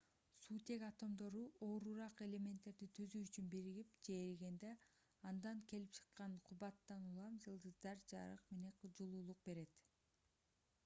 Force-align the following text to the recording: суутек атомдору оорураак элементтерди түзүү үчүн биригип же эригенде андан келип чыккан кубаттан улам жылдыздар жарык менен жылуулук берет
суутек 0.43 0.83
атомдору 0.85 1.41
оорураак 1.65 2.21
элементтерди 2.27 2.87
түзүү 2.99 3.19
үчүн 3.25 3.49
биригип 3.55 3.91
же 4.07 4.15
эригенде 4.21 4.71
андан 5.31 5.61
келип 5.73 5.93
чыккан 5.99 6.33
кубаттан 6.49 7.05
улам 7.11 7.37
жылдыздар 7.45 8.01
жарык 8.15 8.47
менен 8.55 8.97
жылуулук 9.01 9.45
берет 9.51 9.79